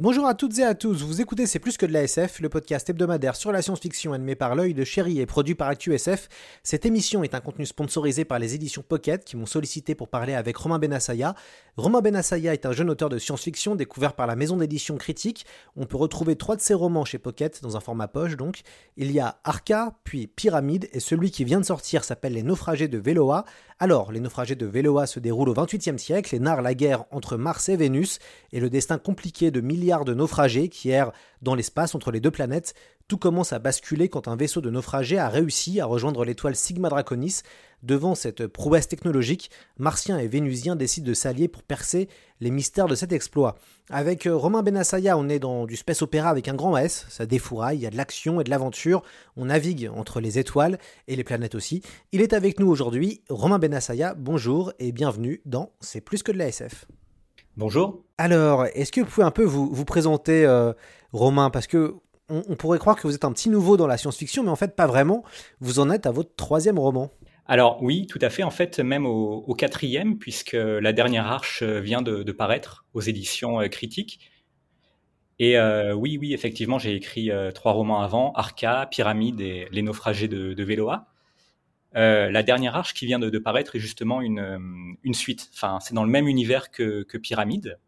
[0.00, 2.48] Bonjour à toutes et à tous, vous écoutez C'est plus que de la SF, le
[2.48, 6.28] podcast hebdomadaire sur la science-fiction animé par l'œil de chéri et produit par ActuSF.
[6.64, 10.34] Cette émission est un contenu sponsorisé par les éditions Pocket qui m'ont sollicité pour parler
[10.34, 11.36] avec Romain Benassaya.
[11.76, 15.46] Romain Benassaya est un jeune auteur de science-fiction découvert par la maison d'édition Critique.
[15.76, 18.62] On peut retrouver trois de ses romans chez Pocket dans un format poche donc.
[18.96, 22.88] Il y a Arca, puis Pyramide et celui qui vient de sortir s'appelle Les naufragés
[22.88, 23.44] de Véloa.
[23.80, 27.36] Alors, les naufragés de Véloa se déroulent au XXIe siècle et narrent la guerre entre
[27.36, 28.20] Mars et Vénus
[28.52, 32.30] et le destin compliqué de milliards de naufragés qui errent dans l'espace entre les deux
[32.30, 32.74] planètes.
[33.08, 36.88] Tout commence à basculer quand un vaisseau de naufragés a réussi à rejoindre l'étoile Sigma
[36.88, 37.40] Draconis.
[37.82, 42.08] Devant cette prouesse technologique, Martiens et Vénusiens décident de s'allier pour percer
[42.40, 43.56] les mystères de cet exploit.
[43.90, 47.26] Avec euh, Romain Benassaya, on est dans du space opéra avec un grand S, ça
[47.26, 49.02] défouraille, il y a de l'action et de l'aventure,
[49.36, 51.82] on navigue entre les étoiles et les planètes aussi.
[52.10, 56.38] Il est avec nous aujourd'hui, Romain Benassaya, bonjour et bienvenue dans C'est plus que de
[56.38, 56.86] la SF.
[57.58, 58.02] Bonjour.
[58.16, 60.72] Alors, est-ce que vous pouvez un peu vous, vous présenter, euh,
[61.12, 61.50] Romain?
[61.50, 61.96] Parce que
[62.30, 64.56] on, on, pourrait croire que vous êtes un petit nouveau dans la science-fiction, mais en
[64.56, 65.24] fait, pas vraiment.
[65.60, 67.10] Vous en êtes à votre troisième roman.
[67.46, 68.42] Alors oui, tout à fait.
[68.42, 73.68] En fait, même au, quatrième, puisque la dernière arche vient de, paraître aux éditions euh,
[73.68, 74.20] critiques.
[75.38, 79.82] Et euh, oui, oui, effectivement, j'ai écrit euh, trois romans avant, Arca, Pyramide et Les
[79.82, 81.08] naufragés de, de Véloa.
[81.96, 85.50] Euh, la dernière arche qui vient de, paraître est justement une, suite.
[85.54, 87.78] Enfin, c'est dans le même univers que, que Pyramide.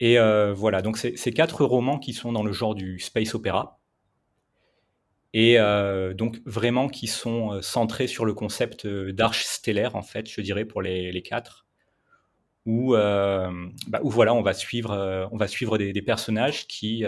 [0.00, 3.78] Et euh, voilà, donc c'est quatre romans qui sont dans le genre du space opéra.
[5.34, 10.28] Et euh, donc vraiment qui sont euh, centrés sur le concept d'arche stellaire, en fait,
[10.28, 11.66] je dirais, pour les, quatre.
[12.66, 13.50] Où, euh,
[13.88, 17.04] bah, voilà, on va suivre, on va suivre des, personnages qui...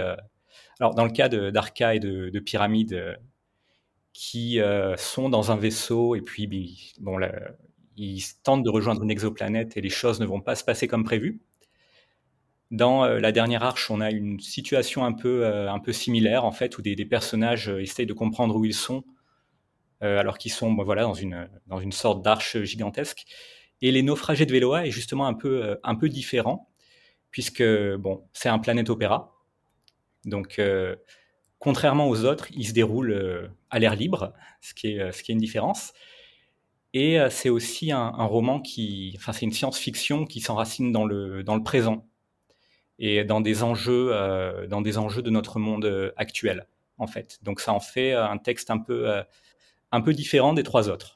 [0.81, 3.19] alors dans le cas d'Arca et de, de Pyramide,
[4.13, 4.59] qui
[4.97, 7.21] sont dans un vaisseau et puis bon,
[7.97, 11.05] ils tentent de rejoindre une exoplanète et les choses ne vont pas se passer comme
[11.05, 11.41] prévu.
[12.75, 16.77] Dans euh, la dernière arche, on a une situation un peu, euh, similaire, en fait,
[16.77, 19.05] où des, personnages euh, essayent de comprendre où ils sont,
[20.01, 23.25] alors qu'ils sont voilà, dans, une, sorte d'arche gigantesque.
[23.81, 26.69] Et les naufragés de Véloa est justement un peu, différent,
[27.31, 29.33] puisque bon, c'est un planète opéra.
[30.27, 30.61] Donc,
[31.59, 35.95] contrairement aux autres, il se déroule à l'air libre, ce qui, est, une différence.
[36.93, 42.07] Et c'est aussi un, roman qui, enfin, c'est une science-fiction qui s'enracine dans le présent
[42.99, 46.67] et dans des enjeux, euh, dans des enjeux de notre monde actuel,
[46.99, 47.39] en fait.
[47.43, 49.23] Donc ça en fait un texte un peu, euh,
[49.93, 51.14] un peu différent des trois autres.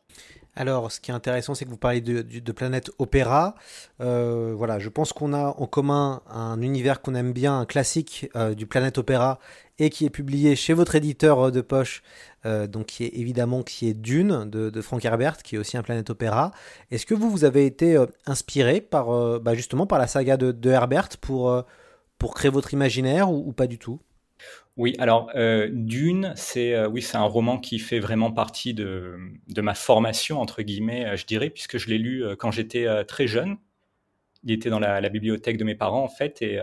[0.59, 3.55] Alors, ce qui est intéressant, c'est que vous parlez de, planète opéra.
[4.01, 8.29] Euh, voilà, je pense qu'on a en commun un univers qu'on aime bien, un classique
[8.35, 9.39] euh, du planète opéra,
[9.79, 12.03] et qui est publié chez votre éditeur de poche,
[12.45, 15.85] euh, donc qui est évidemment qui est Dune de, Frank Herbert, qui est aussi un
[15.85, 16.51] planète opéra.
[16.91, 20.37] Est-ce que vous vous avez été euh, inspiré par euh, bah justement par la saga
[20.37, 21.63] de, Herbert pour euh,
[22.35, 24.01] créer votre imaginaire ou pas du tout?
[24.79, 29.19] Oui, alors euh, Dune, c'est euh, oui, c'est un roman qui fait vraiment partie de,
[29.57, 33.59] ma formation entre guillemets, euh, je dirais, puisque je l'ai lu quand j'étais très jeune.
[34.45, 36.61] Il était dans la, bibliothèque de mes parents en fait, et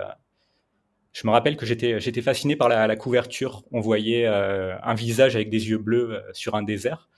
[1.12, 3.64] je me rappelle que j'étais fasciné par la, couverture.
[3.72, 7.10] On voyait un visage avec des yeux bleus sur un désert,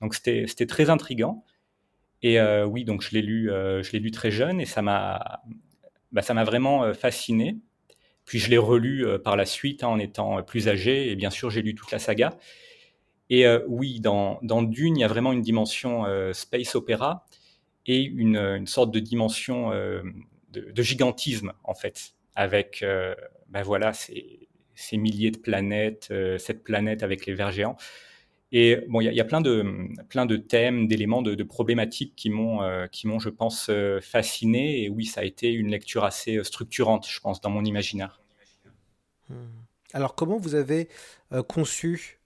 [0.00, 1.44] donc c'était c'était très intrigant.
[2.22, 5.40] Et oui, donc je l'ai lu je l'ai lu très jeune et ça m'a
[6.10, 7.58] bah, ça m'a vraiment fasciné.
[8.24, 11.30] Puis je l'ai relu euh, par la suite hein, en étant plus âgé, et bien
[11.30, 12.38] sûr j'ai lu toute la saga.
[13.32, 17.24] Et euh, oui, dans, dans, Dune, il y a vraiment une dimension euh, space opéra
[17.86, 20.02] et une, une, sorte de dimension euh,
[20.50, 22.84] de, gigantisme, en fait, avec
[23.48, 27.76] ben voilà, ces, ces, milliers de planètes, euh, cette planète avec les vers géants.
[28.54, 29.64] Et bon, il y, a, plein, de,
[30.10, 34.82] plein de thèmes, d'éléments, de, problématiques qui m'ont, euh, qui m'ont, je pense, euh, fasciné.
[34.82, 38.20] Et oui, ça a été une lecture assez euh, structurante, je pense, dans mon imaginaire.
[39.30, 39.36] Hmm.
[39.94, 40.90] Alors, comment vous avez
[41.32, 42.18] euh, conçu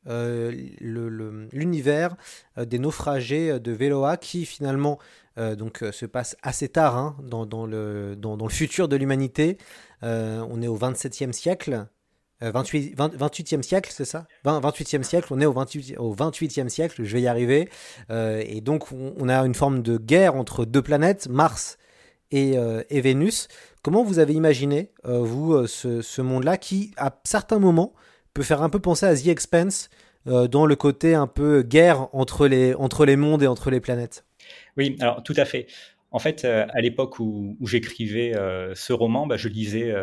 [0.81, 2.17] l'univers
[2.57, 5.01] des naufragés de Véloa qui finalement
[5.37, 9.59] donc, se passe assez tard hein, dans, le, dans, le futur de l'humanité?
[10.03, 11.89] On est au XXe siècle.
[12.41, 14.27] 28, 28e siècle, c'est ça?
[14.45, 17.69] 28e siècle, on est au, 28, au 28e siècle, je vais y arriver.
[18.11, 21.79] et donc, on, a une forme de guerre entre deux planètes, Mars
[22.31, 22.57] et,
[22.91, 23.49] et Vénus.
[23.83, 27.95] Comment vous avez imaginé, vous, ce, monde-là, qui, à certains moments,
[28.35, 29.89] peut faire un peu penser à The Expense,
[30.27, 34.27] dans le côté un peu guerre entre les, entre les mondes et entre les planètes?
[34.77, 35.69] Oui, alors tout à fait.
[36.11, 38.33] En fait, à l'époque où, j'écrivais
[38.75, 39.95] ce roman, bah, je lisais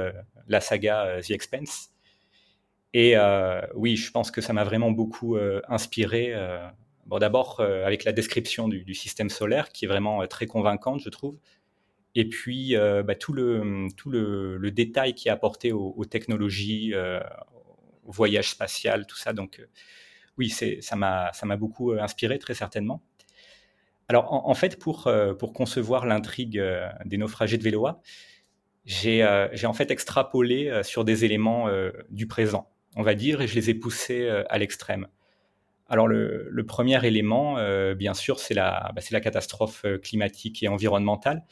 [0.47, 1.93] la saga The Expense
[2.94, 6.31] et euh, oui, je pense que ça m'a vraiment beaucoup euh, inspiré.
[6.34, 6.68] Euh,
[7.07, 11.38] bon, d'abord avec la description du, système solaire, qui est vraiment très convaincante, je trouve.
[12.16, 16.94] Et puis bah, tout, le, tout le, détail qui est apporté aux, technologies,
[18.06, 19.34] au voyage spatial, tout ça.
[19.34, 19.60] Donc
[20.38, 23.01] oui, ça m'a beaucoup inspiré, très certainement.
[24.10, 26.63] Alors en, fait, pour, pour concevoir l'intrigue
[27.06, 28.00] des naufragés de Véloa,
[28.86, 31.68] j'ai en fait extrapolé sur des éléments
[32.12, 35.07] du présent on va dire, et je les ai poussés euh, à l'extrême.
[35.88, 41.45] Alors le, premier élément, euh, bien sûr, c'est la, bah, catastrophe euh, climatique et environnementale.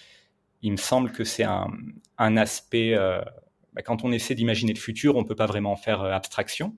[0.62, 5.22] Il me semble que c'est un, aspect, bah, quand on essaie d'imaginer le futur, on
[5.22, 6.78] ne peut pas vraiment faire abstraction.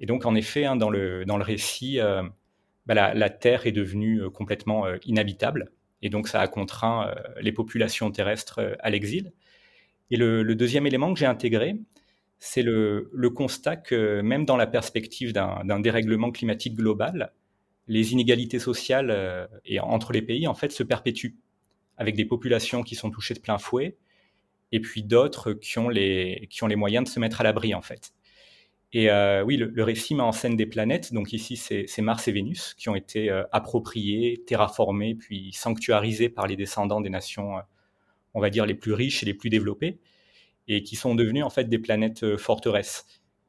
[0.00, 2.00] Et donc, en effet, hein, dans, le, récit,
[2.86, 5.70] bah, la, Terre est devenue complètement inhabitable.
[6.02, 9.32] Et donc, ça a contraint les populations terrestres à l'exil.
[10.10, 11.76] Et le, deuxième élément que j'ai intégré,
[12.44, 17.32] c'est le, constat que même dans la perspective d'un dérèglement climatique global,
[17.86, 21.36] les inégalités sociales euh, et entre les pays en fait se perpétuent,
[21.98, 23.96] avec des populations qui sont touchées de plein fouet,
[24.72, 28.12] et puis d'autres qui ont les moyens de se mettre à l'abri en fait.
[28.92, 32.32] Et euh, oui, le, récit met en scène des planètes, donc ici c'est Mars et
[32.32, 37.54] Vénus, qui ont été euh, appropriées, terraformées, puis sanctuarisées par les descendants des nations,
[38.34, 40.00] on va dire, les plus riches et les plus développées
[40.68, 43.06] et qui sont devenus en fait des planètes euh, forteresses.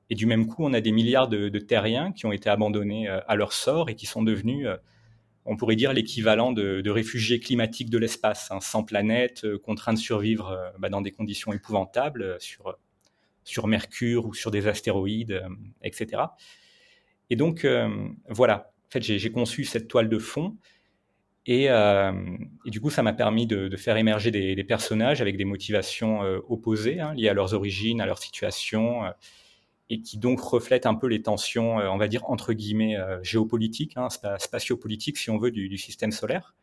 [0.10, 3.20] Et du même coup, on a des milliards de, terriens qui ont été abandonnés euh,
[3.28, 4.76] à leur sort et qui sont devenus, euh,
[5.46, 10.74] on pourrait dire, l'équivalent de, réfugiés climatiques de l'espace, hein, sans planète, contraints de survivre
[10.80, 12.78] bah, dans des conditions épouvantables sur,
[13.44, 15.44] sur Mercure ou sur des astéroïdes,
[15.82, 16.24] etc.
[17.30, 17.68] Et donc,
[18.30, 20.56] voilà, en fait, j'ai conçu cette toile de fond
[21.50, 26.24] euh, et, du coup, ça m'a permis de, faire émerger des, personnages avec des motivations
[26.24, 29.10] euh, opposées, hein, liées à leurs origines, à leur situation, euh,
[29.90, 34.08] et qui donc reflètent un peu les tensions, on va dire, entre guillemets, géopolitiques, hein,
[34.40, 36.56] spatiopolitiques, si on veut, du, système solaire.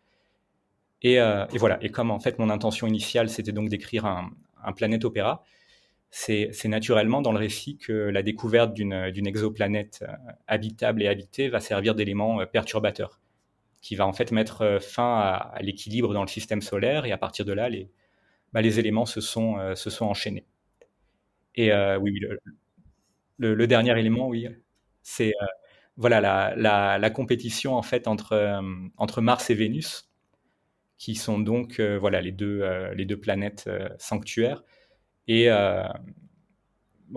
[1.02, 1.18] Et,
[1.54, 4.30] voilà, et comme en fait mon intention initiale, c'était donc d'écrire un,
[4.64, 5.44] un, planète opéra,
[6.10, 10.02] c'est naturellement dans le récit que la découverte d'une exoplanète
[10.48, 13.20] habitable et habitée va servir d'élément perturbateur
[13.80, 17.18] qui va en fait mettre euh, fin à, l'équilibre dans le système solaire et à
[17.18, 17.90] partir de là, les,
[18.52, 20.46] bah, les éléments se sont, euh, se sont enchaînés.
[21.54, 22.20] Et euh, oui,
[23.38, 24.46] le, dernier élément, oui,
[25.02, 25.32] c'est
[25.96, 28.62] voilà la, la, compétition en fait entre,
[28.96, 30.08] entre Mars et Vénus,
[30.96, 32.62] qui sont donc voilà les deux,
[32.94, 33.68] les deux planètes
[33.98, 34.62] sanctuaires.
[35.26, 35.48] Et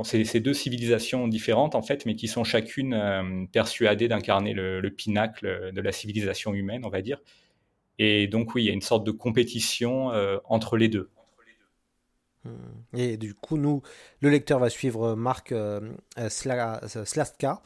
[0.04, 4.82] c'est ces deux civilisations différentes en fait, mais qui sont chacune euh, persuadées d'incarner le,
[4.90, 7.22] pinacle de la civilisation humaine, on va dire.
[8.00, 11.10] Et donc oui, il y a une sorte de compétition euh, entre les deux.
[12.44, 12.98] Hmm.
[12.98, 13.84] Et du coup, nous,
[14.20, 15.94] le lecteur va suivre Marc euh,
[16.28, 17.62] Slastka,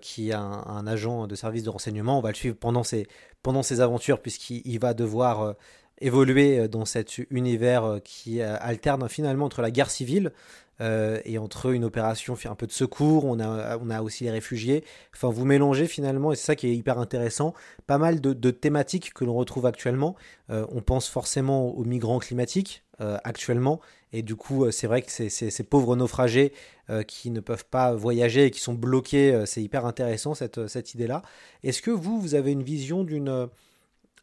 [0.00, 2.18] qui est un, agent de service de renseignement.
[2.18, 3.06] On va le suivre pendant ses,
[3.42, 5.54] pendant ses aventures, puisqu'il va devoir
[6.00, 10.32] évoluer dans cet univers qui alterne finalement entre la guerre civile
[10.80, 14.30] euh, et entre une opération un peu de secours, on a, on a aussi les
[14.30, 14.84] réfugiés.
[15.14, 17.54] Enfin, vous mélangez finalement, et c'est ça qui est hyper intéressant,
[17.86, 20.16] pas mal de, thématiques que l'on retrouve actuellement.
[20.50, 23.80] Euh, on pense forcément aux migrants climatiques euh, actuellement,
[24.12, 26.52] et du coup, c'est vrai que ces pauvres naufragés
[27.06, 31.22] qui ne peuvent pas voyager et qui sont bloqués, c'est hyper intéressant cette, cette idée-là.
[31.62, 33.48] Est-ce que vous, vous avez une vision d'une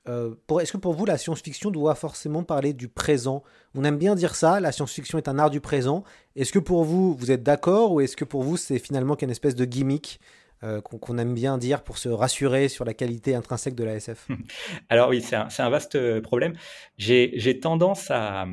[0.09, 3.43] euh, est-ce que pour vous, la science-fiction doit forcément parler du présent?
[3.75, 6.03] On aime bien dire ça, la science-fiction est un art du présent.
[6.35, 9.29] Est-ce que pour vous, vous êtes d'accord ou est-ce que pour vous, c'est finalement qu'une
[9.29, 10.19] espèce de gimmick
[10.63, 14.27] euh, qu'on aime bien dire pour se rassurer sur la qualité intrinsèque de la SF
[14.89, 16.55] Alors oui, c'est un, vaste euh, problème.
[16.97, 18.47] J'ai tendance à,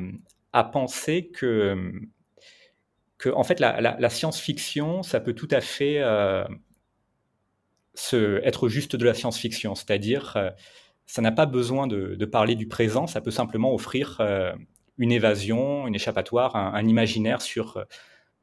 [0.71, 1.91] penser que,
[3.33, 5.95] en fait, la, science-fiction, ça peut tout à fait
[8.11, 10.37] être juste de la science-fiction, c'est-à-dire
[11.05, 14.53] ça n'a pas besoin de, parler du présent, ça peut simplement offrir euh,
[14.97, 17.83] une évasion, une échappatoire, un, imaginaire sur, euh,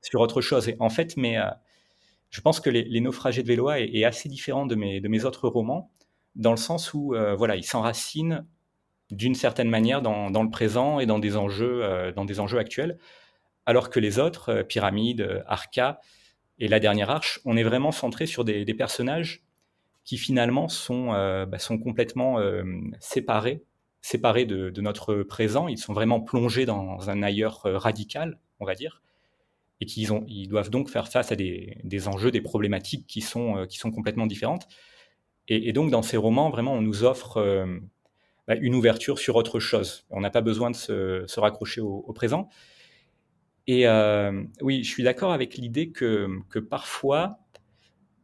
[0.01, 0.73] sur autre chose.
[0.79, 1.47] En fait, mais, euh,
[2.31, 5.91] je pense que les, Naufragés de Véloa est, assez différent de mes, autres romans,
[6.35, 8.47] dans le sens où voilà, il s'enracine
[9.11, 12.99] d'une certaine manière dans, dans, le présent et dans des enjeux, dans des enjeux actuels.
[13.67, 16.01] alors que les autres, Pyramide, Arca
[16.59, 19.43] et La Dernière Arche, on est vraiment centré sur des, personnages
[20.05, 21.13] qui finalement sont,
[21.47, 22.39] bah, sont complètement
[22.99, 23.63] séparés,
[24.01, 25.69] séparés de, notre présent.
[25.69, 29.03] Ils sont vraiment plongés dans un ailleurs radical, on va dire,
[29.81, 33.67] et qu'ils ont, ils doivent donc faire face à des, enjeux, des problématiques qui sont,
[33.69, 34.67] qui sont complètement différentes.
[35.49, 37.41] Et, donc dans ces romans, vraiment, on nous offre
[38.49, 40.05] bah, une ouverture sur autre chose.
[40.11, 42.49] On n'a pas besoin de se, raccrocher au, présent.
[43.69, 47.39] Et euh, oui, je suis d'accord avec l'idée que, que, parfois,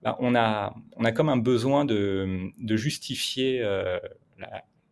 [0.03, 3.99] bah, on, a, on a comme un besoin de, justifier euh,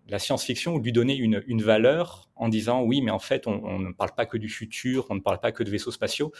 [0.08, 3.92] la, science-fiction ou lui donner une, valeur en disant oui, mais en fait, on, ne
[3.92, 6.32] parle pas que du futur, on ne parle pas que de vaisseaux spatiaux,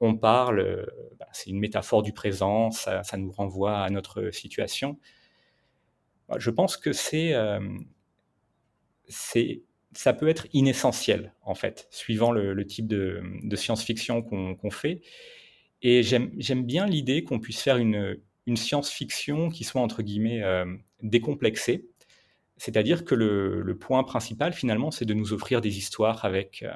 [0.00, 0.86] on parle, euh,
[1.18, 4.98] bah, c'est une métaphore du présent, ça, nous renvoie à notre situation.
[6.38, 7.34] Je pense que c'est
[9.08, 13.22] c'est ça peut être inessentiel, en fait, suivant le, type de,
[13.56, 15.02] science-fiction qu'on fait.
[15.82, 18.18] Et j'aime bien l'idée qu'on puisse faire une,
[18.54, 20.64] science-fiction qui soit, entre guillemets, euh,
[21.02, 21.86] décomplexée.
[22.56, 26.74] C'est-à-dire que le, point principal, finalement, c'est de nous offrir des histoires avec euh,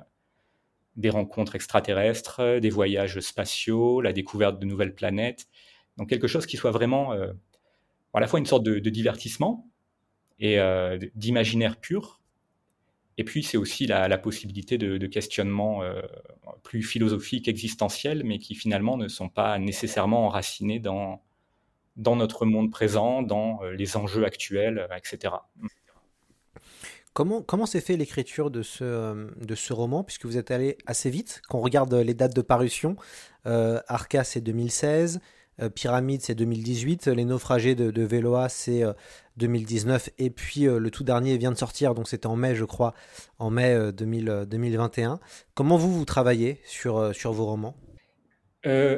[0.97, 5.49] des rencontres extraterrestres, des voyages spatiaux, la découverte de nouvelles planètes.
[5.97, 7.33] Donc quelque chose qui soit vraiment euh,
[8.15, 9.69] à la fois une sorte de, divertissement
[10.39, 10.59] et
[11.15, 12.21] d'imaginaire pur,
[13.17, 16.03] et puis, c'est aussi la, possibilité de, questionnements euh,
[16.63, 21.23] plus philosophiques, existentiels, mais qui finalement ne sont pas nécessairement enracinés dans,
[21.97, 25.35] dans notre monde présent, dans euh, les enjeux actuels, euh, etc.
[27.13, 31.11] Comment, comment s'est fait l'écriture de ce, de ce roman, puisque vous êtes allé assez
[31.11, 32.97] vite, quand on regarde les dates de parution,
[33.45, 35.21] Arca c'est 2016,
[35.75, 38.83] Pyramide c'est 2018, Les Naufragés de, de Véloa c'est
[39.37, 41.95] 2019 et puis euh, le tout dernier vient de sortir.
[41.95, 42.95] Donc c'était en mai je crois.
[43.39, 45.17] En mai 2021 euh,
[45.55, 47.77] comment vous vous travaillez sur, euh, sur vos romans?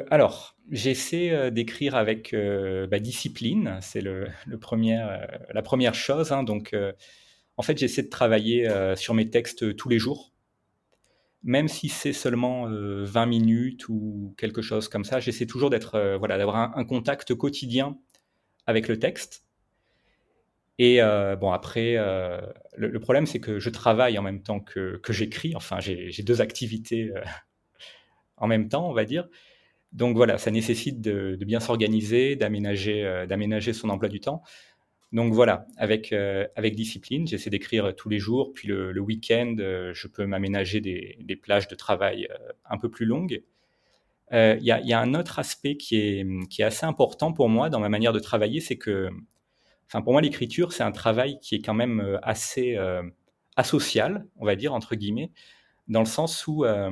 [0.09, 3.77] Alors j'essaie d'écrire avec bah, discipline.
[3.81, 6.73] C'est le, la première chose hein, donc
[7.57, 10.31] en fait j'essaie de travailler sur mes textes tous les jours
[11.43, 16.37] même si c'est seulement 20 minutes ou quelque chose comme ça j'essaie toujours d'être voilà
[16.37, 17.97] d'avoir un contact quotidien
[18.65, 19.47] avec le texte
[20.79, 22.39] et euh, bon, après, euh,
[22.75, 25.55] le, problème, c'est que je travaille en même temps que, que j'écris.
[25.55, 27.21] Enfin, j'ai deux activités euh,
[28.37, 29.27] en même temps, on va dire.
[29.93, 34.43] Donc voilà, ça nécessite de, de bien s'organiser, d'aménager son emploi du temps.
[35.13, 38.51] Donc voilà, avec, avec discipline, j'essaie d'écrire tous les jours.
[38.53, 42.27] Puis le, week-end, je peux m'aménager des, des, plages de travail
[42.65, 43.41] un peu plus longues.
[44.33, 47.69] Il y, y, a un autre aspect qui est, qui est assez important pour moi
[47.69, 49.09] dans ma manière de travailler, c'est que
[49.87, 53.01] Enfin, pour moi, l'écriture, c'est un travail qui est quand même euh, assez euh,
[53.55, 55.31] asocial, on va dire, entre guillemets,
[55.87, 56.91] dans le sens où euh,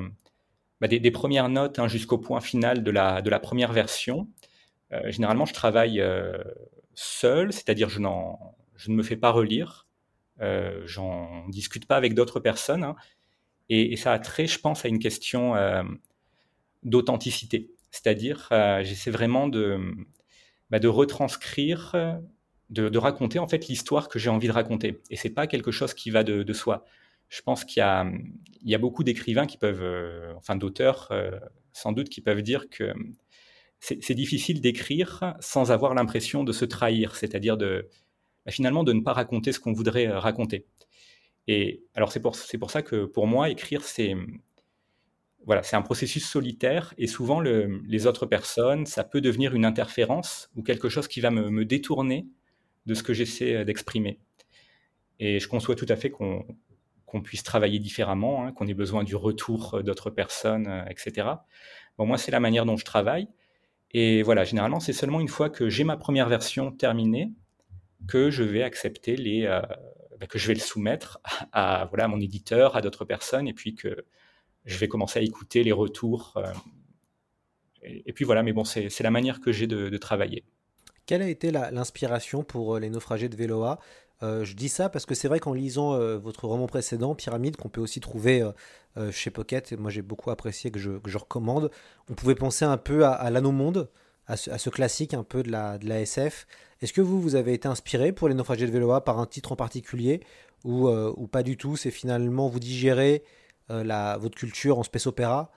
[0.79, 4.29] bah, des, premières notes hein, jusqu'au point final de la, de la première version,
[5.07, 6.01] généralement, je travaille
[6.95, 7.99] seul, c'est-à-dire je,
[8.75, 9.87] je ne me fais pas relire,
[10.39, 12.95] j'en discute pas avec d'autres personnes, hein,
[13.69, 15.53] et, ça a trait, je pense, à une question
[16.83, 17.71] d'authenticité.
[17.91, 18.47] C'est-à-dire,
[18.83, 19.79] j'essaie vraiment de,
[20.69, 21.95] bah, de retranscrire
[22.69, 25.01] de, raconter en fait l'histoire que j'ai envie de raconter.
[25.09, 26.85] Et c'est pas quelque chose qui va de, soi.
[27.29, 31.31] Je pense qu'il y y a beaucoup d'écrivains qui peuvent, euh, enfin d'auteurs euh,
[31.73, 32.93] sans doute, qui peuvent dire que
[34.01, 39.13] c'est difficile d'écrire sans avoir l'impression de se trahir, c'est-à-dire bah, finalement de ne pas
[39.13, 40.65] raconter ce qu'on voudrait euh, raconter.
[41.47, 44.15] Et alors c'est pour, pour ça que pour moi, écrire, c'est
[45.45, 50.49] voilà, un processus solitaire et souvent le, les autres personnes, ça peut devenir une interférence
[50.55, 52.25] ou quelque chose qui va me, détourner
[52.87, 54.19] de ce que j'essaie euh, d'exprimer.
[55.19, 56.43] Et je conçois tout à fait qu'on
[57.23, 61.29] puisse travailler différemment, hein, qu'on ait besoin du retour euh, d'autres personnes, etc.
[61.97, 63.27] Bon, moi, c'est la manière dont je travaille.
[63.91, 67.31] Et voilà, généralement, c'est seulement une fois que j'ai ma première version terminée
[68.07, 69.47] que je vais accepter les,
[70.19, 71.19] bah, que je vais le soumettre
[71.51, 74.05] à, voilà, mon éditeur, à d'autres personnes, et puis que
[74.65, 76.37] je vais commencer à écouter les retours.
[77.81, 80.43] et, puis voilà, mais bon, c'est la manière que j'ai de travailler.
[81.05, 83.79] Quelle a été l'inspiration pour euh, les naufragés de Véloa
[84.23, 87.57] euh, Je dis ça parce que c'est vrai qu'en lisant euh, votre roman précédent, Pyramide,
[87.57, 88.43] qu'on peut aussi trouver
[89.11, 91.69] chez Pocket, et moi j'ai beaucoup apprécié, que je, recommande,
[92.09, 93.89] on pouvait penser un peu à, l'Anneau Monde,
[94.25, 96.47] à ce, classique un peu de la, SF.
[96.81, 99.51] Est-ce que vous, vous avez été inspiré pour les naufragés de Véloa par un titre
[99.51, 100.21] en particulier
[100.63, 100.87] ou,
[101.29, 101.75] pas du tout?
[101.75, 103.23] C'est finalement vous digérez
[103.67, 105.51] la, votre culture en space opéra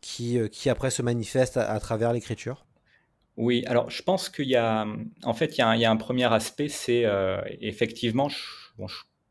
[0.00, 2.64] qui après se manifeste à travers l'écriture?
[3.40, 4.86] Oui, alors je pense qu'il y a,
[5.24, 8.36] en fait, il y a un, premier aspect, c'est euh, effectivement, je,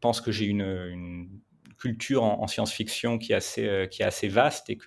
[0.01, 1.29] pense que j'ai une,
[1.77, 4.85] culture en, science-fiction qui est assez, qui est assez vaste et que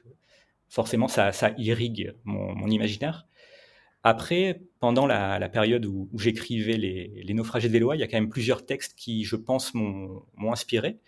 [0.69, 3.29] forcément ça, irrigue mon, imaginaire.
[4.03, 8.29] Après, pendant la, période où, j'écrivais les, naufragés de Vélois, il y a quand même
[8.29, 10.99] plusieurs textes qui, je pense, m'ont inspiré.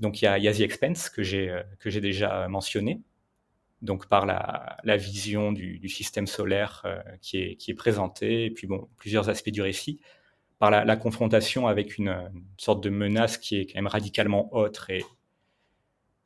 [0.00, 3.00] Donc il y a, il The Expense que j'ai déjà mentionné,
[3.84, 9.28] donc par la, vision du, système solaire euh, qui, est, présentée, et puis bon, plusieurs
[9.28, 10.00] aspects du récit,
[10.58, 14.90] par la, confrontation avec une, sorte de menace qui est quand même radicalement autre.
[14.90, 15.04] Et,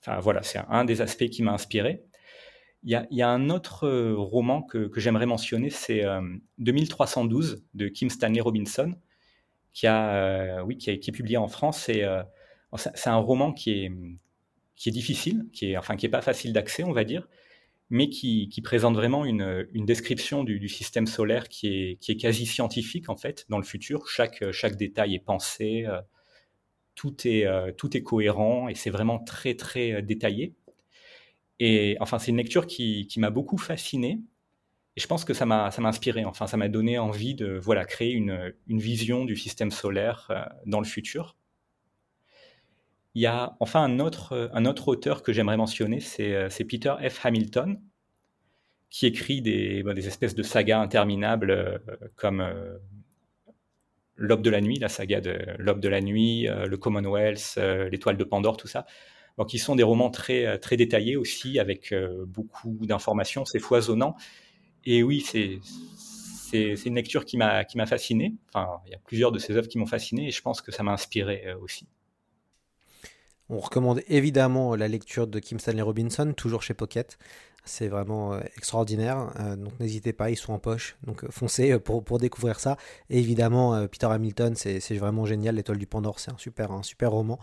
[0.01, 2.05] enfin voilà, c'est un des aspects qui m'a inspiré.
[2.85, 6.23] Il y, a, un autre euh, roman que, j'aimerais mentionner, c'est euh,
[6.59, 8.95] 2312 de Kim Stanley Robinson,
[9.73, 11.89] qui, a, euh, oui, qui, a, qui est publié en France.
[11.89, 12.23] Et euh,
[12.77, 13.93] c'est un roman qui est,
[14.77, 17.27] qui est difficile, qui est, enfin, qui est pas facile d'accès, on va dire,
[17.91, 23.47] mais qui, présente vraiment une, description du, système solaire qui est, quasi scientifique en fait
[23.49, 24.09] dans le futur.
[24.09, 26.01] Chaque, détail est pensé, euh,
[26.95, 30.55] tout, est, euh, tout est cohérent et c'est vraiment très très euh, détaillé.
[31.61, 34.21] Et enfin, c'est une lecture qui, m'a beaucoup fasciné.
[34.97, 36.25] Et je pense que ça m'a, inspiré.
[36.25, 40.31] Enfin, ça m'a donné envie de voilà créer une vision du système solaire
[40.67, 41.38] dans le futur.
[43.19, 46.95] Il y a enfin un autre, un autre auteur que j'aimerais mentionner, c'est euh, Peter
[47.11, 47.27] F.
[47.27, 47.81] Hamilton,
[48.91, 51.79] qui écrit des, des espèces de sagas interminables euh,
[52.15, 52.79] comme euh,
[54.15, 57.59] L'Aube de la Nuit, la saga de L'Aube de la Nuit, le Commonwealth,
[57.91, 58.87] l'Étoile de Pandore, tout ça.
[59.37, 61.93] Donc, qui sont des romans très, très détaillés aussi, avec
[62.27, 64.15] beaucoup d'informations, c'est foisonnant.
[64.85, 68.35] Et oui, c'est c'est une lecture qui m'a fasciné.
[68.53, 70.73] Enfin, il y a plusieurs de ces œuvres qui m'ont fasciné et je pense que
[70.73, 71.87] ça m'a inspiré aussi.
[73.51, 77.19] On recommande évidemment la lecture de Kim Stanley Robinson, toujours chez Pocket.
[77.65, 79.31] C'est vraiment euh, extraordinaire.
[79.41, 80.97] Euh, donc n'hésitez pas, ils sont en poche.
[81.07, 82.77] Donc euh, foncez pour, pour découvrir ça.
[83.11, 85.57] Et évidemment, Peter Hamilton, c'est vraiment génial.
[85.57, 86.71] L'étoile du Pandore, c'est un super,
[87.11, 87.39] roman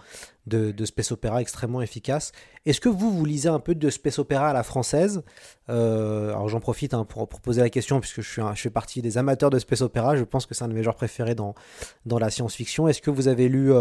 [0.48, 2.32] de, de space opéra extrêmement efficace.
[2.66, 5.24] Est-ce que vous, vous lisez un peu de space opéra à la française?
[5.68, 9.18] Alors j'en profite hein, pour, poser la question, puisque je, suis je fais partie des
[9.18, 10.16] amateurs de space opéra.
[10.16, 11.56] Je pense que c'est un de mes genres préférés dans
[12.06, 12.88] la science-fiction.
[12.88, 13.72] Est-ce que vous avez lu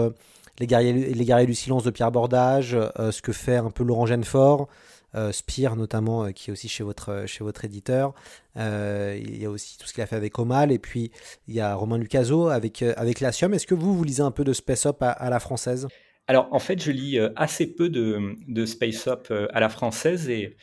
[0.58, 4.68] les guerriers, du silence de Pierre Bordage, euh, ce que fait un peu Laurent Genefort,
[5.14, 8.14] euh, Spire notamment, euh, qui est aussi chez votre, chez votre éditeur.
[8.56, 11.10] il y a aussi tout ce qu'il a fait avec Omal, et puis
[11.48, 13.54] il y a Romain Lucaso avec, avec Latium.
[13.54, 15.88] Est-ce que vous, vous lisez un peu de Space Up à, la française?
[16.26, 20.56] Alors en fait, je lis assez peu de, de Space Up à la française, et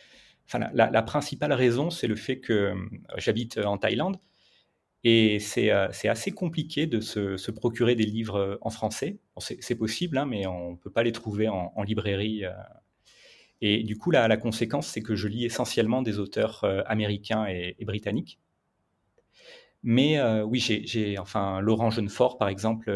[0.47, 2.73] enfin, la, la principale raison, c'est le fait que
[3.17, 4.17] j'habite en Thaïlande.
[5.03, 9.19] Et euh, c'est assez compliqué de se, procurer des livres euh, en français.
[9.39, 12.45] c'est possible, hein, mais on ne peut pas les trouver en, librairie.
[12.45, 12.51] Euh.
[13.61, 17.75] Et du coup, la, la conséquence, c'est que je lis essentiellement des auteurs américains et,
[17.85, 18.39] britanniques.
[19.83, 22.91] Mais oui, j'ai, enfin, Laurent Jeunefort, par exemple,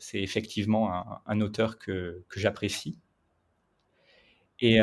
[0.00, 2.98] c'est effectivement un, auteur que, que j'apprécie.
[4.60, 4.80] Et,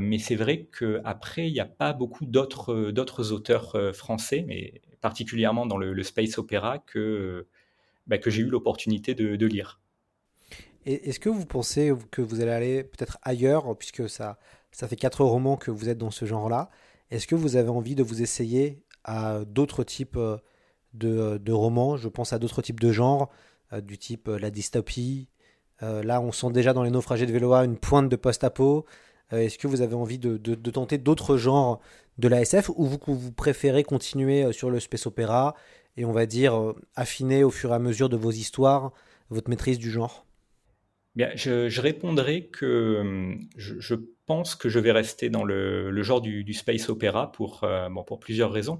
[0.00, 5.76] mais c'est vrai qu'après, il n'y a pas beaucoup d'autres auteurs français, mais particulièrement dans
[5.76, 7.46] le, space opéra, que,
[8.06, 9.80] bah, que j'ai eu l'opportunité de, lire.
[10.86, 14.38] Est-ce que vous pensez que vous allez aller peut-être ailleurs, puisque ça,
[14.72, 16.70] fait quatre romans que vous êtes dans ce genre-là?
[17.10, 20.38] Est-ce que vous avez envie de vous essayer à d'autres types euh,
[20.94, 21.96] de, de, romans?
[21.96, 23.30] Je pense à d'autres types de genres,
[23.72, 25.28] euh, du type euh, la dystopie.
[25.80, 28.86] là, on sent déjà dans Les Naufragés de Véloa une pointe de post-apo.
[29.30, 30.36] Est-ce que vous avez envie de,
[30.70, 31.80] tenter d'autres genres
[32.18, 35.54] de la SF ou vous, préférez continuer euh, sur le space opéra
[35.96, 38.92] et on va dire euh, affiner au fur et à mesure de vos histoires
[39.30, 40.26] votre maîtrise du genre?
[41.16, 43.94] Bien, je, répondrai que je,
[44.26, 48.20] pense que je vais rester dans le, genre du, space opéra pour, euh, bon, pour
[48.20, 48.78] plusieurs raisons.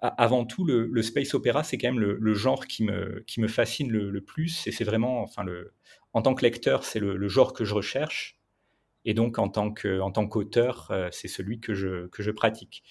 [0.00, 3.90] avant tout, le, space opéra, c'est quand même le, genre qui me, qui me fascine
[3.90, 5.74] le, plus et c'est vraiment, enfin, le,
[6.14, 8.38] en tant que lecteur, c'est le, genre que je recherche.
[9.04, 12.82] Et donc, en tant qu'auteur, euh, c'est celui que je, que je pratique.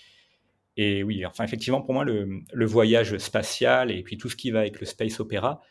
[0.77, 4.51] Et oui, enfin, effectivement, pour moi, le, le, voyage spatial et puis tout ce qui
[4.51, 5.61] va avec le space opéra,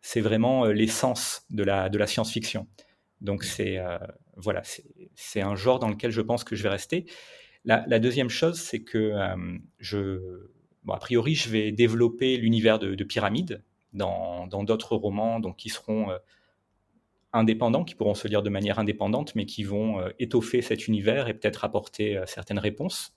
[0.00, 2.68] c'est vraiment euh, l'essence de la, de la science-fiction.
[3.20, 3.98] Donc, c'est euh,
[4.36, 4.62] voilà,
[5.14, 7.04] c'est un genre dans lequel je pense que je vais rester.
[7.64, 9.12] La, la deuxième chose, c'est que
[9.78, 10.48] je,
[10.84, 15.68] bon, a priori, je vais développer l'univers de, de Pyramide dans d'autres romans, donc qui
[15.68, 16.08] seront
[17.32, 21.28] indépendants, qui pourront se lire de manière indépendante, mais qui vont euh, étoffer cet univers
[21.28, 23.14] et peut-être apporter euh, certaines réponses.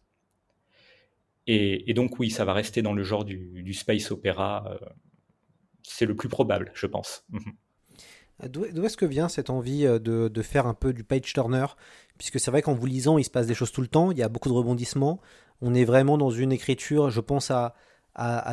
[1.45, 4.65] Et, donc oui, ça va rester dans le genre du, space opéra.
[4.69, 4.85] Euh,
[5.81, 7.25] c'est le plus probable, je pense.
[7.29, 8.49] Mhm.
[8.49, 11.65] D'où est-ce que vient cette envie de, faire un peu du page turner?
[12.17, 14.17] Puisque c'est vrai qu'en vous lisant, il se passe des choses tout le temps, il
[14.17, 15.21] y a beaucoup de rebondissements.
[15.61, 17.75] On est vraiment dans une écriture, je pense à,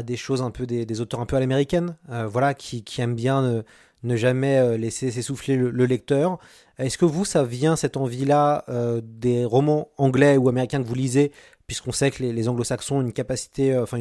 [0.02, 3.64] des choses un peu des, auteurs un peu à l'américaine, voilà, qui aiment bien
[4.02, 6.38] ne jamais euh, laisser s'essouffler le, lecteur.
[6.78, 8.64] Est-ce que vous, ça vient, cette envie-là,
[9.02, 11.32] des romans anglais ou américains que vous lisez,
[11.66, 14.00] puisqu'on sait que les, anglo-saxons ont une capacité, enfin,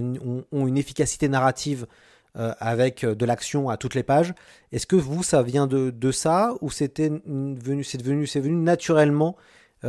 [0.52, 1.88] ont, une efficacité narrative
[2.36, 4.34] avec de l'action à toutes les pages.
[4.72, 8.56] Est-ce que vous, ça vient de, de ça ou c'était venu, c'est devenu, c'est venu
[8.56, 9.36] naturellement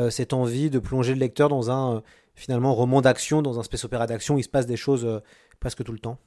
[0.08, 2.02] cette envie de plonger le lecteur dans un
[2.34, 5.22] finalement roman d'action, dans un space opéra d'action, il se passe des choses
[5.60, 6.18] presque tout le temps?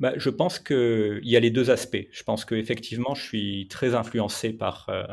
[0.00, 2.06] Bah, Je pense qu'il y a les deux aspects.
[2.10, 5.04] Je pense qu'effectivement, je suis très influencé par, euh,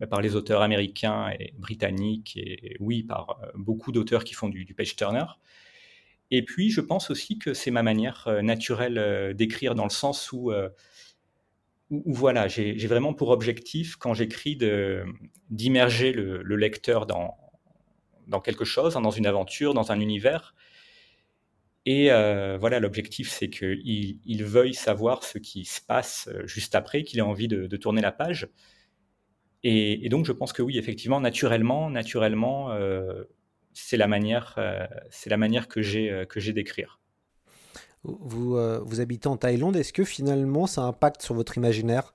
[0.00, 4.48] bah, par les auteurs américains et britanniques, et, oui, par euh, beaucoup d'auteurs qui font
[4.48, 5.24] du, page turner.
[6.30, 10.32] Et puis, je pense aussi que c'est ma manière euh, naturelle d'écrire dans le sens
[10.32, 10.52] où,
[11.90, 14.58] où, voilà, j'ai vraiment pour objectif, quand j'écris,
[15.50, 17.36] d'immerger le, le, lecteur dans,
[18.26, 20.54] dans quelque chose, hein, dans une aventure, dans un univers,
[21.86, 26.74] et euh, voilà, l'objectif, c'est qu'il il veuille savoir ce qui se passe euh, juste
[26.74, 28.48] après, qu'il ait envie de, tourner la page.
[29.62, 33.24] Et, donc, je pense que oui, effectivement, naturellement, naturellement, euh,
[33.72, 34.58] c'est la manière,
[35.10, 37.00] c'est la manière que j'ai que j'ai d'écrire.
[38.02, 39.74] Vous, vous habitez en Thaïlande.
[39.76, 42.14] Est-ce que finalement, ça impacte sur votre imaginaire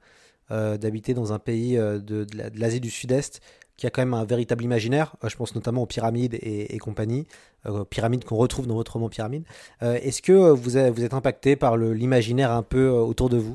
[0.50, 3.42] d'habiter dans un pays de, de l'Asie du Sud-Est
[3.80, 5.16] qui a quand même un véritable imaginaire.
[5.24, 7.26] Euh, je pense notamment aux pyramides et, compagnie,
[7.66, 9.46] euh, pyramides qu'on retrouve dans votre roman Pyramide.
[9.82, 13.54] Euh, est-ce que vous, êtes impacté par l'imaginaire un peu autour de vous?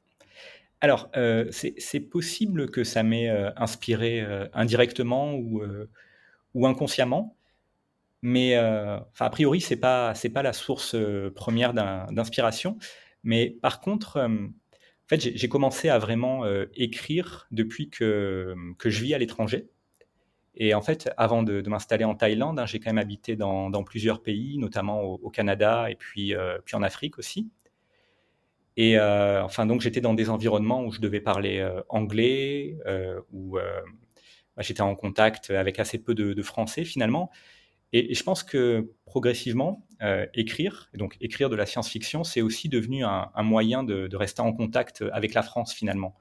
[0.81, 1.11] Alors,
[1.51, 4.21] c'est possible que ça m'ait inspiré
[4.53, 7.37] indirectement ou, inconsciemment,
[8.21, 10.95] mais a priori, ce n'est pas, la source
[11.35, 12.77] première d'inspiration.
[13.23, 19.19] Mais par contre, en fait, j'ai commencé à vraiment écrire depuis que je vis à
[19.19, 19.71] l'étranger.
[20.57, 24.23] Et en fait, avant de, m'installer en Thaïlande, hein, j'ai quand même habité dans, plusieurs
[24.23, 27.51] pays, notamment au, Canada et puis, euh, puis en Afrique aussi.
[28.77, 32.79] Et euh, enfin, donc j'étais dans des environnements où je devais parler euh, anglais,
[33.33, 33.57] où
[34.57, 37.31] bah, j'étais en contact avec assez peu de, français finalement.
[37.93, 39.87] Et, je pense que progressivement,
[40.35, 45.03] écrire, donc écrire de la science-fiction, c'est aussi devenu un, moyen de, rester en contact
[45.12, 46.14] avec la France finalement,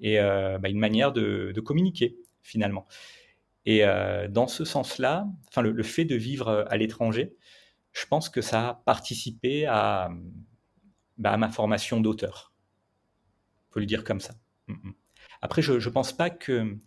[0.00, 2.86] et bah, une manière de communiquer finalement.
[3.68, 7.36] Et euh, dans ce sens-là, enfin, le, fait de vivre euh, à l'étranger,
[7.92, 10.08] je pense que ça a participé à,
[11.18, 12.54] bah, ma formation d'auteur.
[13.68, 14.36] Il faut le dire comme ça.
[14.68, 14.94] Mm, mm.
[15.42, 16.78] Après, je ne pense pas que,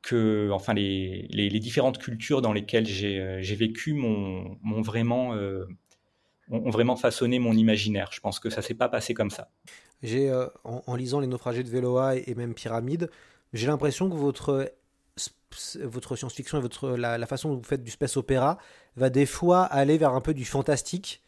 [0.00, 5.34] que enfin, les, différentes cultures dans lesquelles j'ai euh, vécu m'ont vraiment,
[6.50, 8.10] ont vraiment façonné mon imaginaire.
[8.12, 9.50] Je pense que ça ne s'est pas passé comme ça.
[10.62, 13.10] En, lisant Les naufragés de Véloa et même Pyramide,
[13.52, 14.72] j'ai l'impression que votre
[15.80, 18.58] votre science-fiction et votre, la, façon dont vous faites du space opéra
[18.96, 21.22] va des fois aller vers un peu du fantastique.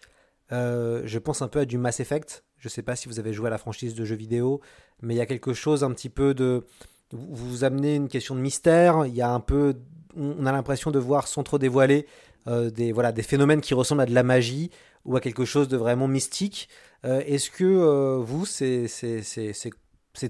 [0.53, 2.45] Euh, je pense un peu à du Mass Effect.
[2.59, 4.61] Je ne sais pas si vous avez joué à la franchise de jeux vidéo,
[5.03, 6.65] mais il y a quelque chose un petit peu de.
[7.13, 9.07] Vous, amenez une question de mystère.
[9.07, 9.75] Il y a un peu.
[10.17, 12.07] On a l'impression de voir sans trop dévoiler
[12.47, 14.71] euh, des, voilà, des phénomènes qui ressemblent à de la magie
[15.05, 16.69] ou à quelque chose de vraiment mystique.
[17.05, 18.89] Euh, est-ce que vous, c'est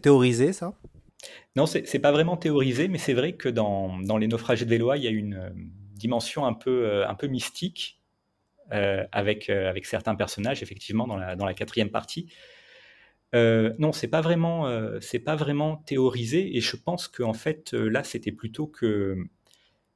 [0.01, 0.75] théorisé ça?
[1.57, 4.97] Non, c'est n'est pas vraiment théorisé, mais c'est vrai que dans, les naufragés de Véloa,
[4.97, 5.51] il y a une euh,
[5.95, 8.01] dimension un peu, euh, un peu mystique
[8.73, 12.33] euh, avec, avec certains personnages, effectivement, dans la, dans la quatrième partie.
[13.33, 14.65] non, c'est pas vraiment,
[15.25, 19.17] pas vraiment théorisé, et je pense qu'en fait, là, c'était plutôt que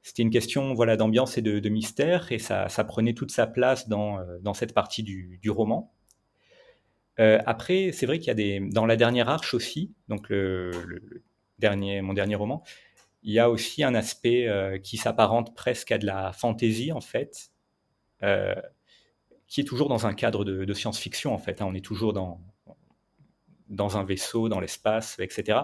[0.01, 3.87] c'était une question, voilà, d'ambiance et de, mystère, et ça, ça, prenait toute sa place
[3.89, 5.93] dans, dans cette partie du, du roman.
[7.19, 10.71] Après, c'est vrai qu'il y a des dans la dernière arche aussi, donc le,
[11.59, 12.63] dernier, mon dernier roman,
[13.21, 17.01] il y a aussi un aspect euh, qui s'apparente presque à de la fantaisie, en
[17.01, 17.51] fait,
[18.23, 18.55] euh,
[19.47, 21.61] qui est toujours dans un cadre de, science-fiction, en fait.
[21.61, 21.65] Hein.
[21.67, 22.39] On est toujours dans,
[23.67, 25.59] dans un vaisseau, dans l'espace, etc.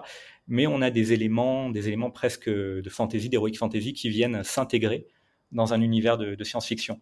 [0.47, 5.07] Mais on a des éléments, des éléments presque de fantaisie, d'héroïque fantaisie, qui viennent s'intégrer
[5.51, 6.99] dans un univers de, science-fiction.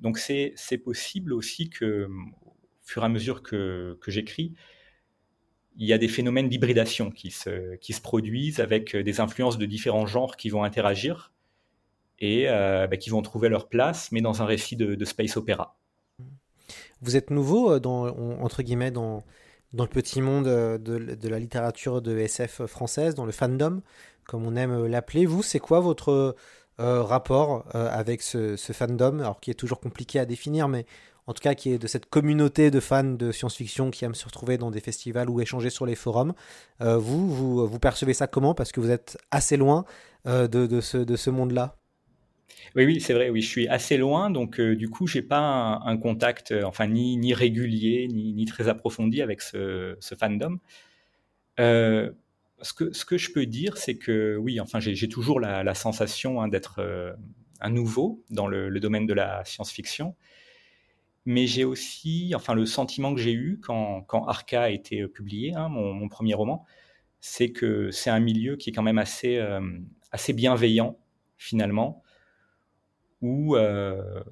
[0.00, 2.08] Donc c'est possible aussi que,
[2.84, 4.52] fur et à mesure que, j'écris,
[5.76, 10.06] il y a des phénomènes d'hybridation qui se, produisent avec euh, des influences de différents
[10.06, 11.32] genres qui vont interagir
[12.20, 15.76] et euh, bah, qui vont trouver leur place, mais dans un récit de, space opéra.
[17.00, 18.06] Vous êtes nouveau, euh, dans,
[18.40, 19.24] entre guillemets, dans,
[19.72, 23.82] le petit monde de, de, la littérature de SF française, dans le fandom,
[24.28, 25.26] comme on aime l'appeler.
[25.26, 26.36] Vous, c'est quoi votre
[26.78, 30.86] rapport avec ce, ce, fandom, alors qui est toujours compliqué à définir, mais
[31.26, 34.26] en tout cas qui est de cette communauté de fans de science-fiction qui aiment se
[34.26, 36.34] retrouver dans des festivals ou échanger sur les forums.
[36.80, 38.54] Euh, vous, vous, percevez ça comment?
[38.54, 39.84] Parce que vous êtes assez loin
[40.26, 41.76] euh, de, ce, de ce monde-là.
[42.76, 43.30] Oui, oui, c'est vrai.
[43.30, 47.16] Oui, je suis assez loin, donc euh, du coup, j'ai pas un, contact, enfin ni,
[47.16, 50.58] ni régulier, ni, ni, très approfondi avec ce, ce fandom.
[51.58, 52.12] ce
[52.76, 56.48] que, ce que je peux dire, c'est que oui, enfin, j'ai toujours la, sensation hein,
[56.48, 57.16] d'être
[57.60, 60.14] un nouveau dans le, domaine de la science-fiction.
[61.26, 65.54] Mais j'ai aussi, enfin, le sentiment que j'ai eu quand, quand, Arca a été publié,
[65.54, 66.64] hein, mon, premier roman,
[67.20, 69.40] c'est que c'est un milieu qui est quand même assez,
[70.12, 70.98] assez bienveillant,
[71.38, 72.02] finalement,
[73.24, 74.22] où, euh,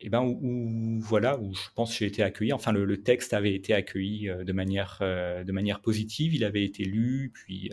[0.00, 2.52] eh ben, où, voilà, où je pense que j'ai été accueilli.
[2.52, 6.34] Enfin, le, texte avait été accueilli euh, de manière, euh, de manière positive.
[6.34, 7.70] Il avait été lu, puis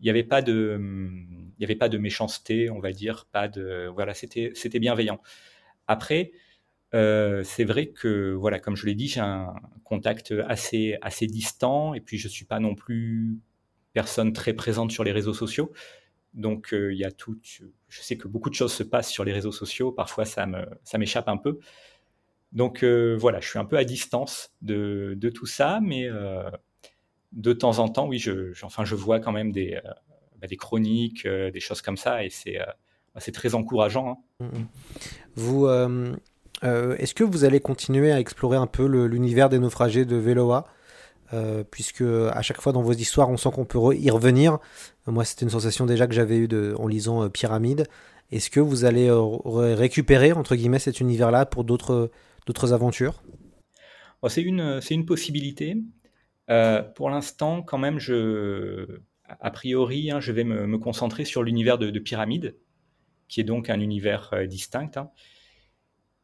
[0.00, 0.80] il n'y avait pas de,
[1.62, 5.20] avait pas de méchanceté, on va dire, pas de, voilà, c'était, c'était bienveillant.
[5.86, 6.32] Après,
[6.92, 12.00] c'est vrai que, voilà, comme je l'ai dit, j'ai un contact assez, assez distant, et
[12.00, 13.38] puis je suis pas non plus
[13.92, 15.72] personne très présente sur les réseaux sociaux.
[16.34, 17.38] Donc il y a tout.
[17.42, 19.92] Je sais que beaucoup de choses se passent sur les réseaux sociaux.
[19.92, 21.58] Parfois, ça me, ça m'échappe un peu.
[22.52, 26.08] Donc voilà, je suis un peu à distance de, de tout ça, mais
[27.32, 29.80] de temps en temps, oui, je, enfin, je vois quand même des,
[30.40, 34.22] bah, des chroniques, des choses comme ça, et c'est, bah, c'est très encourageant.
[34.40, 34.50] Hein.
[35.36, 36.16] Mmh,
[36.62, 40.66] Vous, est-ce que vous allez continuer à explorer un peu l'univers des naufragés de Veloa
[41.32, 44.58] euh, puisque à chaque fois dans vos histoires, on sent qu'on peut y revenir.
[45.06, 47.86] Moi, c'était une sensation déjà que j'avais eue en lisant euh, Pyramide.
[48.30, 52.10] Est-ce que vous allez euh, récupérer, entre guillemets, cet univers-là pour d'autres
[52.72, 53.22] aventures?
[54.28, 55.76] C'est une, une possibilité.
[56.96, 61.98] pour l'instant, quand même, je, a priori, hein, je vais me, concentrer sur l'univers de,
[62.00, 62.56] Pyramide,
[63.28, 64.96] qui est donc un univers distinct.
[64.96, 65.10] Hein.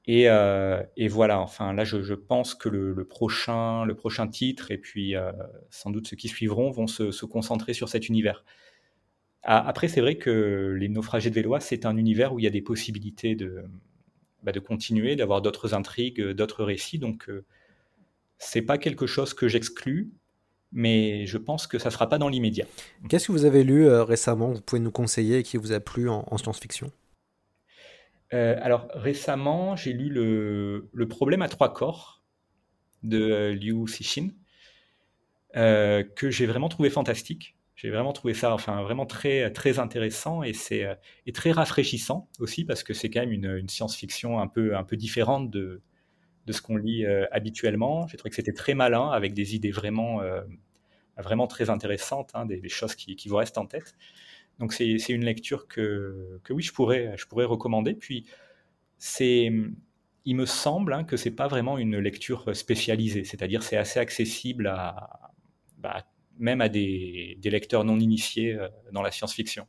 [0.08, 5.14] Euh, et, voilà, enfin là, je, pense que le, prochain, le prochain titre et puis
[5.14, 5.30] euh,
[5.70, 8.44] sans doute ceux qui suivront vont se, concentrer sur cet univers.
[9.42, 12.50] après, c'est vrai que les naufragés de Vélois, c'est un univers où il y a
[12.50, 13.64] des possibilités de,
[14.42, 16.98] bah, continuer, d'avoir d'autres intrigues, d'autres récits.
[16.98, 17.44] Donc, euh,
[18.38, 20.10] c'est pas quelque chose que j'exclus,
[20.72, 22.66] mais je pense que ça ne sera pas dans l'immédiat.
[23.08, 26.08] Qu'est-ce que vous avez lu récemment Vous pouvez nous conseiller et qui vous a plu
[26.08, 26.90] en science-fiction?
[28.33, 32.23] Euh, alors récemment, j'ai lu le, problème à trois corps
[33.03, 34.31] de euh, Liu Cixin,
[35.57, 37.57] euh, que j'ai vraiment trouvé fantastique.
[37.75, 40.87] J'ai vraiment trouvé ça, enfin vraiment très très intéressant et c'est
[41.27, 44.97] et très rafraîchissant aussi parce que c'est quand même une, science-fiction un peu un peu
[44.97, 45.83] différente de
[46.47, 48.07] de ce qu'on lit habituellement.
[48.07, 50.21] J'ai trouvé que c'était très malin avec des idées vraiment
[51.16, 53.97] vraiment très intéressantes, hein, des, choses qui, qui vous restent en tête.
[54.58, 57.94] Donc c'est une lecture que, oui, je pourrais, je pourrais recommander.
[57.94, 58.26] Puis
[60.24, 64.72] il me semble hein, que c'est pas vraiment une lecture spécialisée, c'est-à-dire c'est assez accessible
[65.78, 66.04] bah,
[66.38, 69.66] même à des, lecteurs non initiés euh, dans la science-fiction.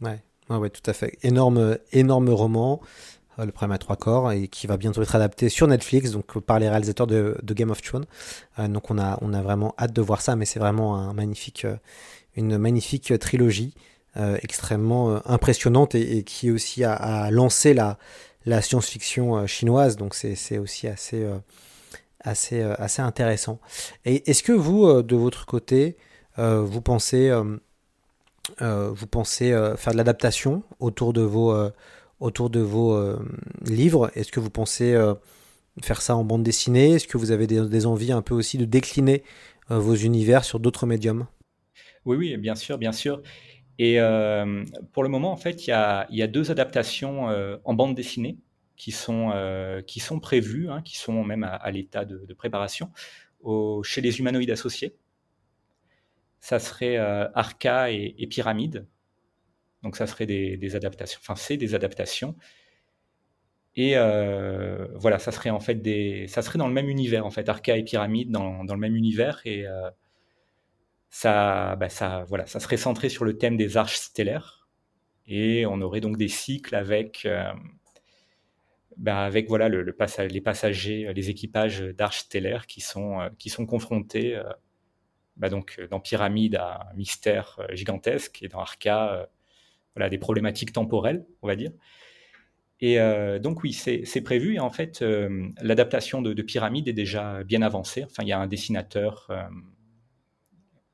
[0.00, 1.18] Ouais, ouais, tout à fait.
[1.22, 2.80] Énorme, énorme roman.
[3.38, 6.38] Euh, le problème à trois corps et qui va bientôt être adapté sur Netflix donc
[6.40, 8.04] par les réalisateurs de, Game of Thrones
[8.58, 11.14] euh, donc on a on a vraiment hâte de voir ça mais c'est vraiment un
[11.14, 11.66] magnifique
[12.36, 13.72] une magnifique trilogie
[14.16, 17.98] extrêmement euh, impressionnante et, qui aussi a, lancé la,
[18.60, 19.96] science-fiction euh, chinoise.
[19.96, 21.26] Donc c'est aussi assez,
[22.20, 23.58] assez, assez intéressant.
[24.04, 25.96] Est-ce que vous, de votre côté,
[26.36, 27.32] vous pensez,
[28.60, 31.54] vous pensez faire de l'adaptation autour de vos,
[32.20, 33.16] autour de vos
[33.64, 34.10] livres?
[34.14, 34.98] Est-ce que vous pensez
[35.82, 36.92] faire ça en bande dessinée?
[36.92, 39.22] Est-ce que vous avez des, envies un peu aussi de décliner
[39.68, 41.26] vos univers sur d'autres médiums?
[42.04, 43.22] Oui, oui, bien sûr, bien sûr.
[43.84, 45.72] Et euh, pour le moment, en fait, il y
[46.22, 48.38] a, deux adaptations euh, en bande dessinée
[48.76, 49.82] qui sont, euh,
[50.22, 52.92] prévues, hein, qui sont même à, l'état de, préparation
[53.82, 54.94] chez les humanoïdes associés.
[56.38, 58.86] Ça serait Arca et, Pyramide.
[59.82, 62.36] Donc ça serait des, adaptations, enfin c'est des adaptations.
[63.74, 63.94] Et
[64.94, 67.76] voilà, ça serait en fait des, ça serait dans le même univers en fait, Arca
[67.76, 69.42] et Pyramide dans, le même univers
[71.12, 74.66] ça, bah, ça, voilà, ça serait centré sur le thème des arches stellaires.
[75.26, 77.52] Et on aurait donc des cycles avec, euh,
[78.96, 83.66] bah, avec voilà, le, les passagers, les équipages d'arches stellaires qui sont, euh, qui sont
[83.66, 84.42] confrontés euh,
[85.36, 89.28] bah, donc, dans Pyramide à un mystère gigantesque et dans Arca
[89.94, 91.72] voilà, des problématiques temporelles, on va dire.
[92.80, 92.98] Et
[93.38, 94.56] donc oui, c'est prévu.
[94.56, 95.04] Et en fait,
[95.60, 98.04] l'adaptation de, Pyramide est déjà bien avancée.
[98.04, 99.30] Enfin, il y a un dessinateur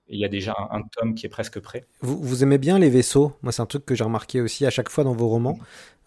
[0.09, 1.85] il y a déjà un, tome qui est presque prêt.
[2.01, 3.33] Vous, vous aimez bien les vaisseaux?
[3.42, 5.59] Moi, c'est un truc que j'ai remarqué aussi à chaque fois dans vos romans.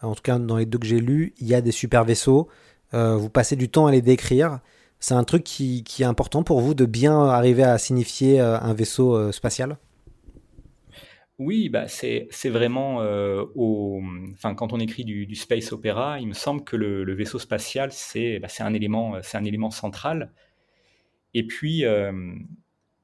[0.01, 2.47] En tout cas, dans les deux que j'ai lus, il y a des super vaisseaux.
[2.93, 4.59] Euh, vous passez du temps à les décrire.
[4.99, 8.59] C'est un truc qui, qui, est important pour vous de bien arriver à signifier euh,
[8.59, 9.77] un vaisseau euh, spatial?
[11.39, 12.97] Oui, bah c'est vraiment
[13.55, 13.99] au,
[14.33, 18.37] enfin quand on écrit du, space opéra, il me semble que le, vaisseau spatial c'est
[18.37, 20.31] bah, un élément c'est un élément central.
[21.33, 21.83] Et puis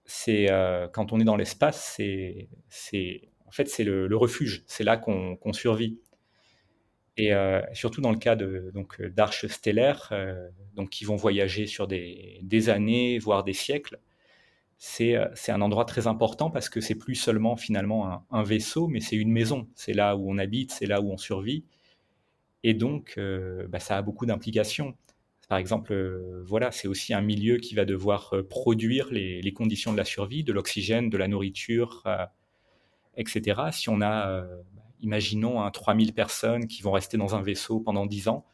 [0.07, 0.47] c'est
[0.93, 1.97] quand on est dans l'espace,
[2.69, 5.99] c'est, en fait c'est le, refuge, c'est là qu'on, survit.
[7.17, 7.31] Et
[7.73, 10.13] surtout dans le cas de, donc, d'arches stellaires,
[10.75, 13.99] donc, qui vont voyager sur des, des années, voire des siècles,
[14.77, 19.01] c'est, c'est un endroit très important parce que c'est plus seulement finalement un, vaisseau, mais
[19.01, 19.67] c'est une maison.
[19.75, 21.65] C'est là où on habite, c'est là où on survit.
[22.63, 23.19] Et donc,
[23.69, 24.95] bah, ça a beaucoup d'implications.
[25.47, 25.93] Par exemple,
[26.45, 30.51] voilà, c'est aussi un milieu qui va devoir produire les, conditions de la survie, de
[30.51, 32.03] l'oxygène, de la nourriture,
[33.15, 33.61] etc.
[33.71, 34.45] Si on a
[35.01, 38.45] imaginons un 3000 personnes qui vont rester dans un vaisseau pendant 10 ans.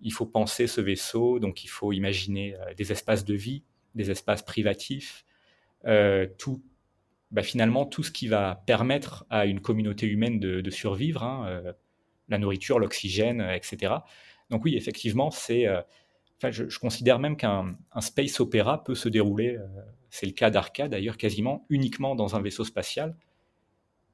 [0.00, 4.10] Il faut penser ce vaisseau, donc il faut imaginer euh, des espaces de vie, des
[4.10, 5.24] espaces privatifs,
[5.86, 6.62] euh, tout,
[7.30, 11.72] bah, finalement tout ce qui va permettre à une communauté humaine de, survivre, hein, euh,
[12.28, 13.94] la nourriture, l'oxygène, etc.
[14.50, 15.66] Donc oui, effectivement, c'est,
[16.38, 19.58] enfin, je, considère même qu'un space opéra peut se dérouler,
[20.10, 23.14] c'est le cas d'Arca d'ailleurs, quasiment uniquement dans un vaisseau spatial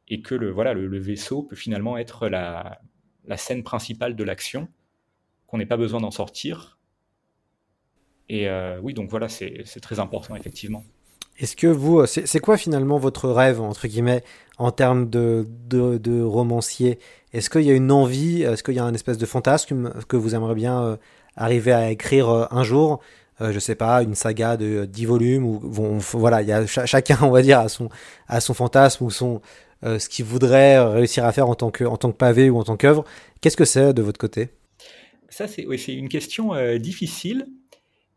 [0.09, 2.81] et que le, voilà, le, vaisseau peut finalement être la,
[3.37, 4.68] scène principale de l'action,
[5.47, 6.79] qu'on n'ait pas besoin d'en sortir.
[8.29, 10.85] Et euh, oui, donc voilà, c'est très important, effectivement.
[11.38, 14.23] Est-ce que vous, c'est quoi finalement votre rêve, entre guillemets,
[14.59, 16.99] en termes de, de, romancier?
[17.33, 20.16] Est-ce qu'il y a une envie, est-ce qu'il y a un espèce de fantasme que
[20.16, 20.97] vous aimeriez bien euh,
[21.37, 23.01] arriver à écrire euh, un jour?
[23.40, 25.61] Je je sais pas, une saga de 10 volumes où
[26.12, 27.88] voilà, il y a chacun, on va dire, à son,
[28.29, 29.40] à son fantasme ou son,
[29.85, 32.59] euh, ce qu'il voudrait réussir à faire en tant que, en tant que pavé ou
[32.59, 33.05] en tant qu'œuvre.
[33.40, 34.49] Qu'est-ce que c'est de votre côté?
[35.29, 37.47] Ça, c'est oui, une question euh, difficile.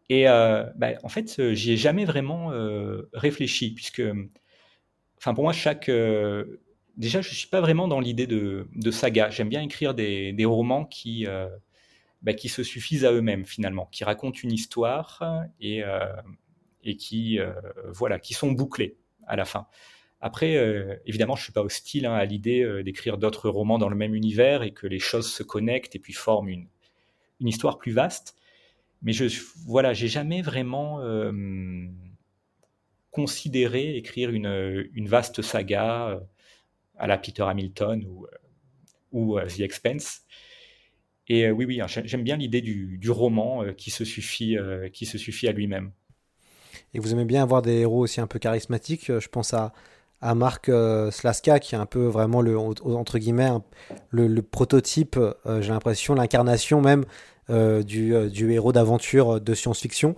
[0.09, 2.51] Et euh, bah, en fait, j'y ai jamais vraiment
[3.13, 4.03] réfléchi, puisque,
[5.17, 5.89] enfin, pour moi, chaque.
[6.97, 9.29] déjà, je suis pas vraiment dans l'idée de, saga.
[9.29, 11.27] J'aime bien écrire des, romans qui,
[12.21, 15.83] bah, qui se suffisent à eux-mêmes, finalement, qui racontent une histoire et,
[16.83, 17.39] et qui,
[17.87, 19.67] voilà, qui sont bouclés à la fin.
[20.19, 23.89] Après, euh, évidemment, je suis pas hostile hein, à l'idée euh, d'écrire d'autres romans dans
[23.89, 26.67] le même univers et que les choses se connectent et puis forment une,
[27.39, 28.35] une histoire plus vaste.
[29.01, 29.25] Mais je,
[29.65, 31.31] voilà, j'ai jamais vraiment euh,
[33.11, 36.19] considéré écrire une, vaste saga
[36.97, 38.27] à la Peter Hamilton ou,
[39.11, 40.21] ou The Expense.
[41.29, 45.91] Et oui, oui, hein, j'aime bien l'idée du, roman qui se suffit, à lui-même.
[46.93, 49.11] Et vous aimez bien avoir des héros aussi un peu charismatiques.
[49.19, 49.73] Je pense à
[50.21, 53.49] à Marc euh, Slaska, qui est un peu vraiment le entre guillemets
[54.09, 57.05] le, prototype, euh, j'ai l'impression, l'incarnation même
[57.49, 60.15] euh, du, du, héros d'aventure de science-fiction.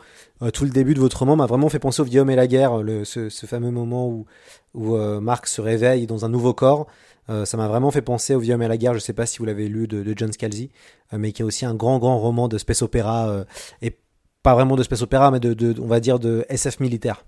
[0.53, 2.77] tout le début de votre roman m'a vraiment fait penser au Guillaume et la guerre,
[2.77, 4.25] le, ce, fameux moment où,
[4.73, 6.87] où Marc se réveille dans un nouveau corps.
[7.27, 8.93] ça m'a vraiment fait penser au Guillaume et la guerre.
[8.93, 10.71] Je ne sais pas si vous l'avez lu de, John Scalzi,
[11.11, 13.45] mais qui est aussi un grand grand roman de space opéra
[13.81, 13.97] et
[14.43, 17.25] pas vraiment de space opéra, mais de, de, on va dire de SF militaire.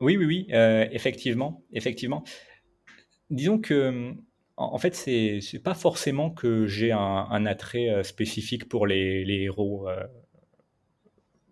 [0.00, 2.22] Oui, oui, oui, euh, effectivement, effectivement.
[3.30, 4.14] Disons que,
[4.60, 9.88] en fait, c'est c'est pas forcément que j'ai un, attrait euh, spécifique pour les, héros,
[9.88, 10.04] euh,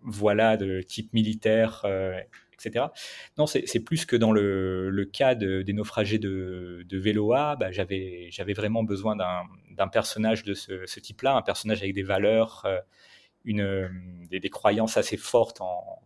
[0.03, 1.85] voilà, de type militaire,
[2.53, 2.87] etc.
[3.37, 8.83] Non, c'est plus que dans le, cas des naufragés de, de Véloa, bah, j'avais vraiment
[8.83, 12.67] besoin d'un personnage de ce, type-là, un personnage avec des valeurs,
[13.43, 16.01] une, des, croyances assez fortes en,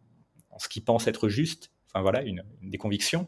[0.51, 3.27] en ce qu'il pense être juste enfin voilà, une, des convictions.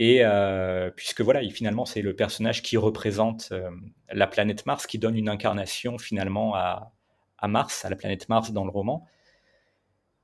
[0.00, 3.70] Et euh, puisque voilà, finalement, c'est le personnage qui représente euh,
[4.10, 6.94] la planète Mars, qui donne une incarnation finalement à,
[7.46, 9.06] Mars, à la planète Mars dans le roman.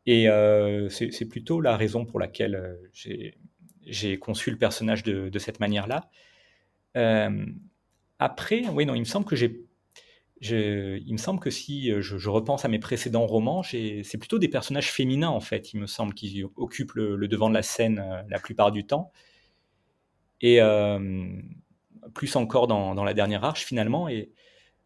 [0.07, 2.79] Et euh, c'est plutôt la raison pour laquelle
[3.85, 6.09] j'ai conçu le personnage de, cette manière-là.
[8.19, 9.37] après, oui, non, il me semble que
[11.51, 15.81] si je, repense à mes précédents romans, c'est plutôt des personnages féminins, en fait, il
[15.81, 19.13] me semble, qui occupent le, devant de la scène la plupart du temps.
[20.41, 21.29] Et euh,
[22.15, 24.09] plus encore dans, la dernière arche, finalement.
[24.09, 24.33] Et,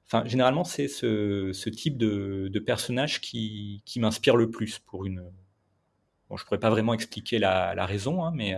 [0.06, 5.24] enfin, généralement, c'est ce, type de, personnage qui, m'inspire le plus pour une.
[6.28, 8.56] Bon, je pourrais pas vraiment expliquer la, raison, hein, mais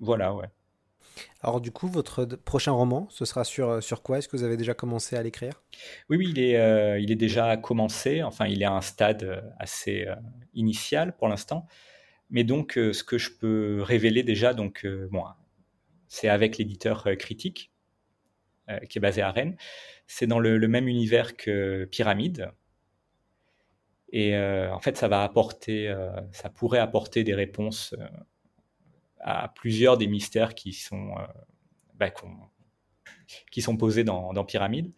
[0.00, 0.48] voilà, ouais.
[1.40, 4.18] Alors du coup, votre prochain roman, ce sera sur, euh, sur quoi?
[4.18, 5.62] Est-ce que vous avez déjà commencé à l'écrire?
[6.08, 8.22] Oui, oui, il est, euh, il est déjà commencé.
[8.22, 10.06] Enfin, il est à un stade euh, assez
[10.54, 11.66] initial pour l'instant.
[12.30, 15.24] Mais donc, ce que je peux révéler déjà, donc, bon,
[16.08, 17.72] c'est avec l'éditeur Critique,
[18.88, 19.56] qui est basé à Rennes.
[20.06, 22.50] C'est dans le, même univers que Pyramide.
[24.12, 25.94] Et en fait, ça va apporter,
[26.32, 27.94] ça pourrait apporter des réponses
[29.26, 31.26] à plusieurs des mystères qui sont, euh,
[31.94, 32.10] bah,
[33.50, 34.92] qui sont posés dans, Pyramide.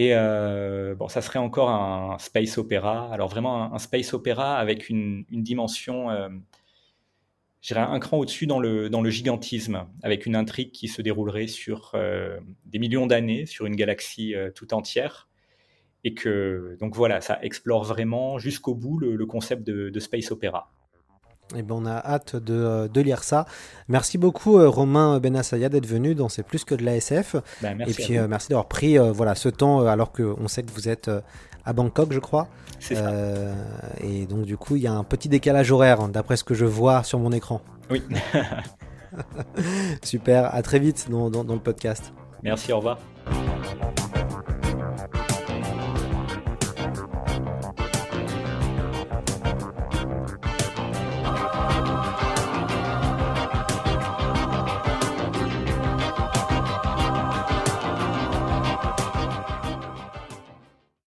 [0.00, 3.12] Et euh, bon, ça serait encore un space opéra.
[3.12, 6.28] Alors vraiment un, space opéra avec une, dimension euh,
[7.62, 11.48] j'irais un cran au-dessus dans le, dans le gigantisme, avec une intrigue qui se déroulerait
[11.48, 15.28] sur euh, des millions d'années, sur une galaxie euh, tout entière.
[16.04, 20.70] Et que, donc voilà, ça explore vraiment jusqu'au bout le, concept de, space opéra.
[21.54, 23.46] Et eh ben on a hâte de, de, lire ça.
[23.88, 27.36] Merci beaucoup Romain Benassaya d'être venu dans C'est plus que de la SF.
[27.62, 31.10] Ben, et puis merci d'avoir pris voilà, ce temps alors qu'on sait que vous êtes
[31.68, 32.48] à Bangkok, je crois.
[32.92, 33.54] Euh,
[34.00, 36.54] et donc, du coup, il y a un petit décalage horaire, hein, d'après ce que
[36.54, 37.60] je vois sur mon écran.
[37.90, 38.02] Oui.
[40.02, 42.12] Super, à très vite dans, dans le podcast.
[42.42, 42.98] Merci, au revoir.